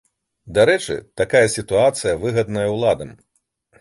Дарэчы, 0.57 0.95
такая 1.21 1.43
сітуацыя 1.57 2.17
выгадная 2.25 2.67
ўладам. 2.75 3.17